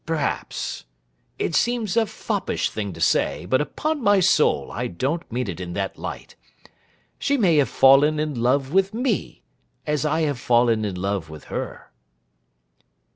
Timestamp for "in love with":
8.19-8.95, 10.85-11.43